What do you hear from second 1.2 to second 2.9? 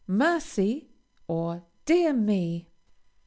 or "Dear me!"